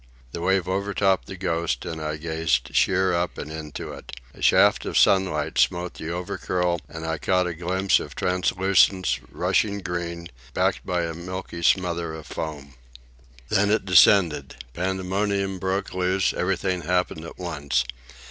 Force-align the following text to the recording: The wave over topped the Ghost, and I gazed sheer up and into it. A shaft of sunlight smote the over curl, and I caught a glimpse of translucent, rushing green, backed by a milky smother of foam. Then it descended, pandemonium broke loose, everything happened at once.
The 0.31 0.41
wave 0.41 0.67
over 0.67 0.95
topped 0.95 1.27
the 1.27 1.35
Ghost, 1.37 1.85
and 1.85 2.01
I 2.01 2.17
gazed 2.17 2.73
sheer 2.75 3.13
up 3.13 3.37
and 3.37 3.51
into 3.51 3.91
it. 3.91 4.11
A 4.33 4.41
shaft 4.41 4.83
of 4.83 4.97
sunlight 4.97 5.59
smote 5.59 5.93
the 5.93 6.09
over 6.11 6.39
curl, 6.39 6.81
and 6.89 7.05
I 7.05 7.19
caught 7.19 7.45
a 7.45 7.53
glimpse 7.53 7.99
of 7.99 8.15
translucent, 8.15 9.19
rushing 9.31 9.77
green, 9.81 10.29
backed 10.55 10.83
by 10.87 11.03
a 11.03 11.13
milky 11.13 11.61
smother 11.61 12.15
of 12.15 12.25
foam. 12.25 12.73
Then 13.49 13.69
it 13.69 13.85
descended, 13.85 14.55
pandemonium 14.73 15.59
broke 15.59 15.93
loose, 15.93 16.33
everything 16.33 16.81
happened 16.81 17.23
at 17.23 17.37
once. 17.37 17.83